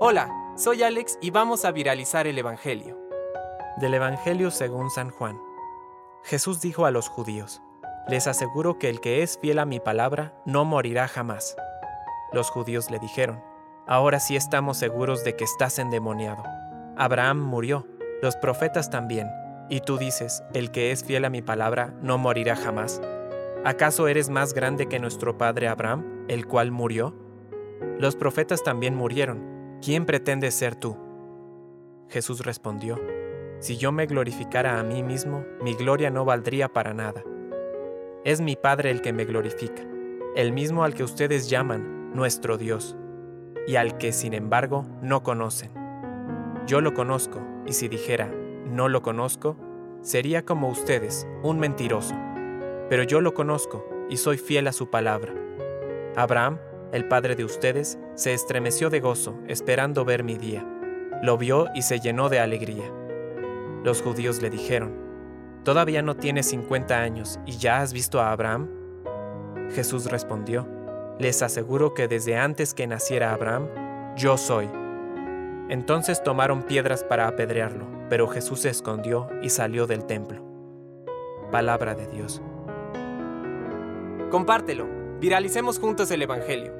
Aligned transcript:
Hola, 0.00 0.30
soy 0.56 0.82
Alex 0.82 1.18
y 1.20 1.30
vamos 1.30 1.64
a 1.64 1.72
viralizar 1.72 2.26
el 2.26 2.38
Evangelio. 2.38 2.98
Del 3.76 3.94
Evangelio 3.94 4.50
según 4.50 4.90
San 4.90 5.10
Juan. 5.10 5.38
Jesús 6.24 6.60
dijo 6.60 6.86
a 6.86 6.90
los 6.90 7.08
judíos, 7.08 7.62
Les 8.08 8.26
aseguro 8.26 8.78
que 8.78 8.88
el 8.88 9.00
que 9.00 9.22
es 9.22 9.38
fiel 9.38 9.58
a 9.58 9.66
mi 9.66 9.78
palabra 9.78 10.34
no 10.46 10.64
morirá 10.64 11.06
jamás. 11.06 11.56
Los 12.32 12.50
judíos 12.50 12.90
le 12.90 12.98
dijeron, 12.98 13.42
Ahora 13.86 14.20
sí 14.20 14.36
estamos 14.36 14.78
seguros 14.78 15.24
de 15.24 15.36
que 15.36 15.44
estás 15.44 15.78
endemoniado. 15.78 16.42
Abraham 16.96 17.40
murió, 17.40 17.86
los 18.22 18.36
profetas 18.36 18.90
también, 18.90 19.30
y 19.68 19.80
tú 19.80 19.98
dices, 19.98 20.42
El 20.54 20.70
que 20.70 20.92
es 20.92 21.04
fiel 21.04 21.24
a 21.24 21.30
mi 21.30 21.42
palabra 21.42 21.94
no 22.00 22.18
morirá 22.18 22.56
jamás. 22.56 23.00
¿Acaso 23.64 24.08
eres 24.08 24.30
más 24.30 24.54
grande 24.54 24.86
que 24.86 24.98
nuestro 24.98 25.36
padre 25.36 25.68
Abraham, 25.68 26.24
el 26.28 26.46
cual 26.46 26.70
murió? 26.70 27.14
Los 27.98 28.16
profetas 28.16 28.62
también 28.62 28.94
murieron 28.94 29.59
¿quién 29.82 30.04
pretendes 30.06 30.54
ser 30.54 30.76
tú? 30.76 30.96
Jesús 32.08 32.44
respondió, 32.44 33.00
Si 33.60 33.76
yo 33.76 33.92
me 33.92 34.06
glorificara 34.06 34.78
a 34.78 34.82
mí 34.82 35.02
mismo, 35.02 35.44
mi 35.62 35.74
gloria 35.74 36.10
no 36.10 36.24
valdría 36.24 36.68
para 36.68 36.94
nada. 36.94 37.22
Es 38.24 38.40
mi 38.40 38.56
Padre 38.56 38.90
el 38.90 39.00
que 39.00 39.12
me 39.12 39.24
glorifica, 39.24 39.82
el 40.36 40.52
mismo 40.52 40.84
al 40.84 40.94
que 40.94 41.04
ustedes 41.04 41.48
llaman 41.48 42.12
nuestro 42.14 42.58
Dios, 42.58 42.96
y 43.66 43.76
al 43.76 43.98
que, 43.98 44.12
sin 44.12 44.34
embargo, 44.34 44.86
no 45.02 45.22
conocen. 45.22 45.70
Yo 46.66 46.80
lo 46.80 46.94
conozco, 46.94 47.40
y 47.66 47.72
si 47.72 47.88
dijera, 47.88 48.30
no 48.66 48.88
lo 48.88 49.02
conozco, 49.02 49.56
sería 50.02 50.44
como 50.44 50.68
ustedes, 50.68 51.26
un 51.42 51.58
mentiroso. 51.58 52.14
Pero 52.88 53.02
yo 53.04 53.20
lo 53.20 53.34
conozco, 53.34 53.86
y 54.08 54.16
soy 54.16 54.38
fiel 54.38 54.66
a 54.66 54.72
su 54.72 54.90
palabra. 54.90 55.32
Abraham 56.16 56.58
el 56.92 57.06
padre 57.06 57.36
de 57.36 57.44
ustedes, 57.44 57.98
se 58.20 58.34
estremeció 58.34 58.90
de 58.90 59.00
gozo, 59.00 59.34
esperando 59.48 60.04
ver 60.04 60.24
mi 60.24 60.36
día. 60.36 60.62
Lo 61.22 61.38
vio 61.38 61.68
y 61.74 61.80
se 61.80 62.00
llenó 62.00 62.28
de 62.28 62.38
alegría. 62.38 62.84
Los 63.82 64.02
judíos 64.02 64.42
le 64.42 64.50
dijeron, 64.50 64.92
¿Todavía 65.64 66.02
no 66.02 66.16
tienes 66.16 66.44
50 66.50 67.00
años 67.00 67.40
y 67.46 67.52
ya 67.56 67.80
has 67.80 67.94
visto 67.94 68.20
a 68.20 68.30
Abraham? 68.30 68.68
Jesús 69.74 70.10
respondió, 70.10 70.68
Les 71.18 71.40
aseguro 71.40 71.94
que 71.94 72.08
desde 72.08 72.36
antes 72.36 72.74
que 72.74 72.86
naciera 72.86 73.32
Abraham, 73.32 73.68
yo 74.16 74.36
soy. 74.36 74.68
Entonces 75.70 76.22
tomaron 76.22 76.64
piedras 76.64 77.02
para 77.02 77.26
apedrearlo, 77.26 77.86
pero 78.10 78.28
Jesús 78.28 78.60
se 78.60 78.68
escondió 78.68 79.28
y 79.42 79.48
salió 79.48 79.86
del 79.86 80.04
templo. 80.04 80.44
Palabra 81.50 81.94
de 81.94 82.06
Dios. 82.06 82.42
Compártelo, 84.30 84.86
viralicemos 85.20 85.78
juntos 85.78 86.10
el 86.10 86.20
Evangelio. 86.20 86.79